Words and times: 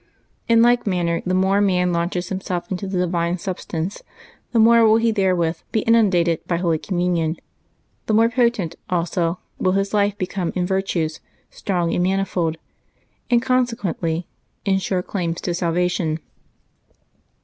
In 0.47 0.63
like 0.63 0.87
manner, 0.87 1.21
the 1.27 1.35
more 1.35 1.61
man 1.61 1.93
launches 1.93 2.29
himself 2.29 2.71
into 2.71 2.87
the 2.87 2.97
divine 2.97 3.37
substance, 3.37 4.01
the 4.51 4.57
more 4.57 4.83
will 4.83 4.97
he 4.97 5.11
therewith 5.11 5.59
be 5.71 5.81
inundated 5.81 6.39
by 6.47 6.57
Holy 6.57 6.79
Communion; 6.79 7.37
the 8.07 8.13
more 8.15 8.27
potent, 8.27 8.75
also, 8.89 9.37
will 9.59 9.73
his 9.73 9.93
life 9.93 10.17
become 10.17 10.53
in 10.55 10.65
virtues 10.65 11.19
strong 11.51 11.93
and 11.93 12.01
manifold, 12.01 12.57
and, 13.29 13.43
con 13.43 13.67
sequently, 13.67 14.23
in 14.65 14.79
sure 14.79 15.03
claims 15.03 15.39
to 15.41 15.53
salvation. 15.53 16.17